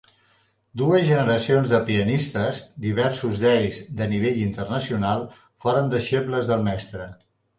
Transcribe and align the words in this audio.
Dues 0.81 1.03
generacions 1.09 1.69
de 1.73 1.79
pianistes 1.89 2.61
–diversos 2.85 3.43
d'ells 3.45 3.77
de 4.01 4.07
nivell 4.15 4.41
internacional—foren 4.47 5.95
deixebles 5.95 6.53
del 6.53 6.67
mestre. 6.71 7.07